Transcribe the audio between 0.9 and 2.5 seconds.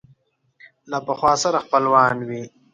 له پخوا سره خپلوان وي